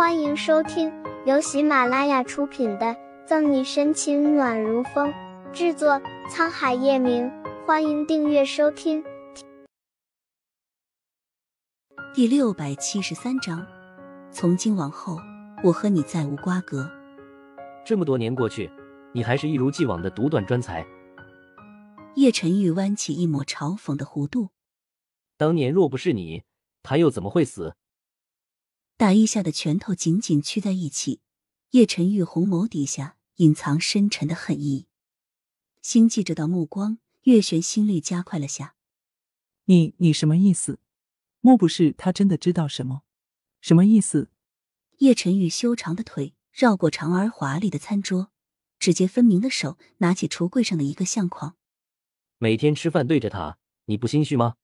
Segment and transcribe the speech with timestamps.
[0.00, 0.90] 欢迎收听
[1.26, 2.86] 由喜马拉雅出品的
[3.26, 5.12] 《赠你深情暖如风》，
[5.52, 7.30] 制作沧海夜明。
[7.66, 9.04] 欢迎订阅收听。
[12.14, 13.66] 第六百七十三章，
[14.30, 15.18] 从今往后，
[15.62, 16.90] 我和你再无瓜葛。
[17.84, 18.70] 这么多年过去，
[19.12, 20.82] 你还是一如既往的独断专裁。
[22.14, 24.48] 叶晨玉弯起一抹嘲讽的弧度。
[25.36, 26.44] 当年若不是你，
[26.82, 27.74] 他又怎么会死？
[29.00, 31.22] 大衣下的拳头紧紧屈在一起，
[31.70, 34.88] 叶晨玉红眸底下隐藏深沉的恨意。
[35.80, 38.74] 心记这道目光，月璇心率加快了下。
[39.64, 40.80] 你你什么意思？
[41.40, 43.00] 莫不是他真的知道什么？
[43.62, 44.28] 什么意思？
[44.98, 48.30] 叶晨玉修长的腿绕过长而华丽的餐桌，
[48.78, 51.56] 指节分明的手拿起橱柜上的一个相框。
[52.36, 53.56] 每天吃饭对着他，
[53.86, 54.56] 你不心虚吗？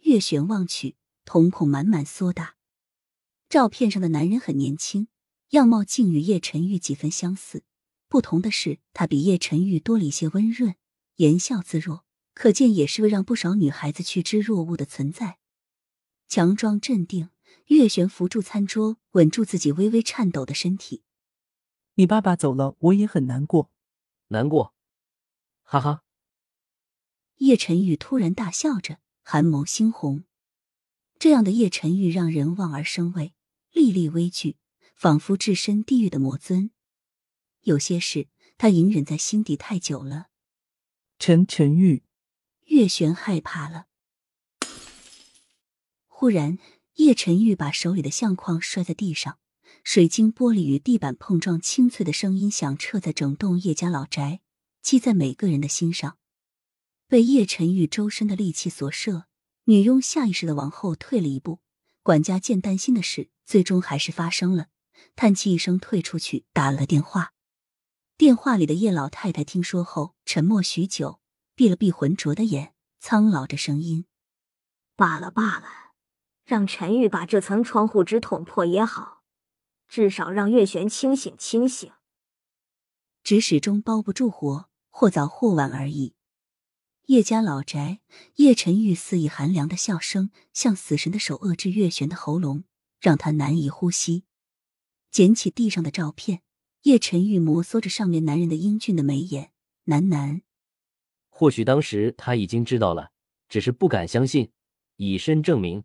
[0.00, 2.56] 月璇望去，瞳孔满满缩大。
[3.54, 5.06] 照片上的男人很年轻，
[5.50, 7.62] 样貌竟与叶晨玉几分相似。
[8.08, 10.74] 不同的是，他比叶晨玉多了一些温润，
[11.18, 15.38] 言笑自若，可见也是个让不少女孩子趋之若鹜的存在。
[16.26, 17.30] 强装镇定，
[17.66, 21.04] 月璇扶住餐桌，稳住自己微微颤抖的身体。
[21.94, 23.70] 你爸爸走了，我也很难过。
[24.30, 24.74] 难过？
[25.62, 26.02] 哈哈！
[27.36, 30.24] 叶晨玉突然大笑着，寒眸猩红。
[31.20, 33.32] 这样的叶晨玉让人望而生畏。
[33.74, 34.56] 历历危惧，
[34.94, 36.70] 仿佛置身地狱的魔尊。
[37.62, 40.28] 有些事，他隐忍在心底太久了。
[41.18, 42.04] 陈陈玉，
[42.66, 43.86] 月璇害怕了。
[46.06, 46.56] 忽然，
[46.94, 49.40] 叶晨玉把手里的相框摔在地上，
[49.82, 54.40] 水晶玻璃与地板碰撞，清脆的声音响彻在整栋叶家老宅，
[54.80, 56.16] 记在每个人的心上。
[57.08, 59.26] 被叶晨玉周身的力气所摄，
[59.64, 61.58] 女佣下意识的往后退了一步。
[62.04, 64.68] 管家见担心的事最终还是发生了，
[65.16, 67.32] 叹气一声退出去打了电话。
[68.16, 71.20] 电话里的叶老太太听说后沉默许久，
[71.54, 74.06] 闭了闭浑浊的眼，苍老着声音
[74.96, 75.66] ：“罢了罢了，
[76.44, 79.22] 让陈玉把这层窗户纸捅破也好，
[79.88, 81.90] 至少让月璇清醒清醒。
[83.22, 86.14] 纸始终包不住火，或早或晚而已。”
[87.06, 88.00] 叶家老宅，
[88.36, 92.64] 叶晨玉肆意寒凉的笑声，像死神的手扼制月璇的喉咙，
[93.04, 94.24] 让他难以呼吸。
[95.10, 96.40] 捡起地上的照片，
[96.84, 99.52] 叶晨玉摩挲着上面男人的英俊的眉眼，
[99.84, 100.40] 喃喃
[101.28, 103.10] ：“或许当时他已经知道了，
[103.46, 104.50] 只是不敢相信，
[104.96, 105.84] 以身证明。”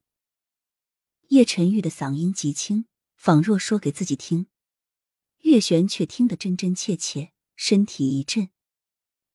[1.27, 2.85] 叶晨玉的嗓音极轻，
[3.17, 4.47] 仿若说给自己听。
[5.41, 8.49] 月璇却听得真真切切，身体一震。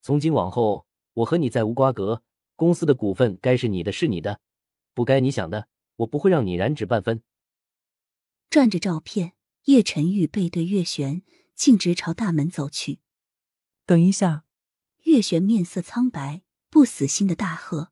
[0.01, 0.87] 从今往后。
[1.19, 2.25] 我和你再无瓜葛，
[2.57, 4.41] 公司的股份该是你的，是你的；
[4.95, 7.23] 不该你想的，我不会让你染指半分。
[8.55, 9.33] 转着照片，
[9.65, 11.23] 叶晨玉背对月璇，
[11.57, 13.01] 径直朝大门走去。
[13.85, 14.45] 等一下！
[15.07, 17.91] 月璇面色苍白，不死心的大喝：“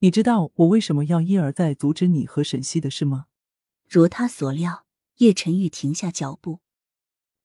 [0.00, 3.26] 你知道我为什么要一而再阻止你和沈西的事吗？”
[3.86, 4.86] 如他所料，
[5.18, 6.60] 叶晨玉停下脚步。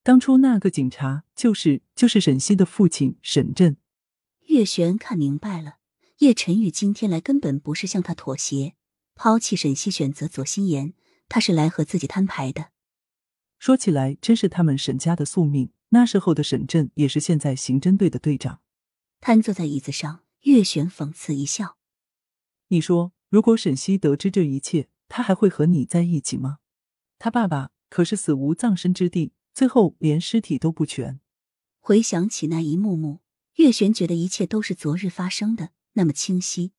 [0.02, 3.75] 当初那个警察就是就是沈西的父亲沈震。
[4.47, 5.80] 月璇看明白了，
[6.20, 8.75] 叶晨玉今天来根本不是向他妥协，
[9.16, 10.94] 抛弃沈西，选择左心言，
[11.34, 12.72] 他是来和自己摊牌的。
[13.58, 15.72] 说起来，真是他们沈家的宿命。
[15.92, 18.59] 那时候的沈震也是现在刑侦队的队长。
[19.22, 21.78] 瘫坐在椅子上，月璇讽刺一笑
[22.68, 26.58] ：“你说，如果沈西得知这一切，他还会和你在一起吗？
[27.18, 31.22] 他爸爸可是死无葬身之地，最后连尸体都不全。”
[31.80, 33.22] 回想起那一幕幕。
[33.56, 36.74] 月璇觉得一切都是昨日发生的，那么清晰。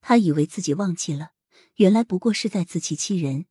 [0.00, 1.32] 他以为自己忘记了，
[1.76, 3.46] 原来不过是在自欺欺人。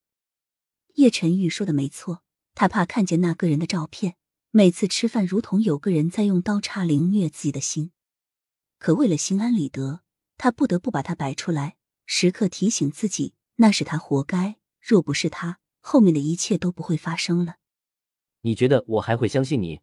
[0.96, 2.24] 叶晨玉说的没错，
[2.54, 4.16] 他怕看见那个人的照片，
[4.52, 7.92] 每次吃饭如同有个人在用刀叉凌虐自己的心。
[8.80, 10.02] 可为了心安理得，
[10.38, 14.56] 他不得不把它摆出来，时刻提醒自己，那是他活该。
[14.80, 17.56] 若不是他，后面的一切都不会发生了。
[18.42, 19.82] 你觉得我还会相信你？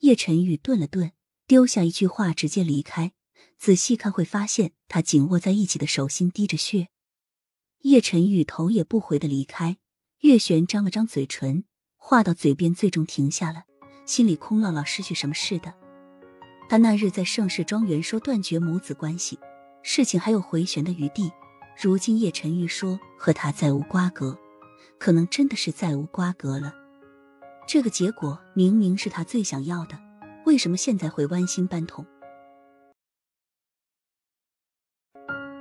[0.00, 1.12] 叶晨玉顿了顿，
[1.46, 3.12] 丢下一句话，直接离开。
[3.56, 6.88] 仔细看，会发现他紧握在一起的手心滴着血。
[7.82, 9.78] 叶晨玉头也不回的离开。
[10.20, 11.64] 月璇张了张嘴唇，
[11.96, 13.62] 话到嘴边，最终停下了，
[14.04, 15.72] 心里空落落，失去什么似的。
[16.68, 19.38] 他那日在盛世庄园说断绝母子关系，
[19.82, 21.32] 事情还有回旋的余地。
[21.80, 24.38] 如今叶晨玉说和他再无瓜葛，
[24.98, 26.74] 可能真的是再无瓜葛了。
[27.66, 29.98] 这个结果明明是他最想要的，
[30.44, 32.04] 为什么现在会剜心搬痛？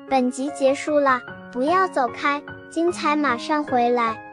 [0.09, 1.21] 本集结束了，
[1.51, 4.28] 不要走开，精彩马上回来。